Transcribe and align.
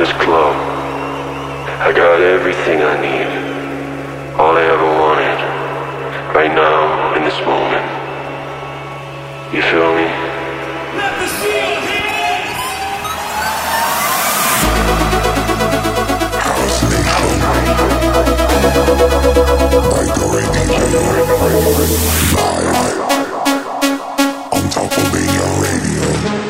this 0.00 0.12
club. 0.12 0.56
I 1.84 1.92
got 1.92 2.22
everything 2.22 2.80
I 2.80 2.96
need. 3.04 3.28
All 4.40 4.56
I 4.56 4.64
ever 4.64 4.88
wanted. 5.02 5.38
Right 6.34 6.54
now, 6.54 7.12
in 7.16 7.22
this 7.22 7.38
moment. 7.44 7.84
You 9.52 9.60
feel 9.60 9.92
me? 9.92 10.08
Let 10.96 11.12
me 11.20 11.26
see 11.36 11.52
your! 11.52 12.08
House 16.48 16.80
Nation 16.88 17.36
by 19.92 20.04
Dori 20.16 20.44
DJ 20.56 20.80
live 20.96 21.30
on 24.50 24.62
Top 24.70 24.96
of 24.96 25.12
Radio. 25.12 26.49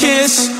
kiss. 0.00 0.59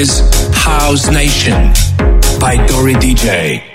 is 0.00 0.20
House 0.54 1.10
Nation 1.10 1.72
by 2.40 2.56
Dori 2.66 2.94
DJ. 2.94 3.69